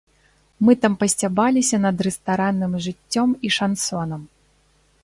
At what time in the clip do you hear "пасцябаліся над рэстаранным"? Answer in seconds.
1.03-2.73